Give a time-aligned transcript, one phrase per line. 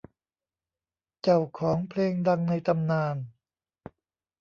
[1.21, 3.15] เจ้าของเพลงดังในตำนาน